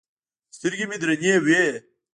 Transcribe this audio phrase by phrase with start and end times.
[0.57, 1.63] سترګې مې درنې وې.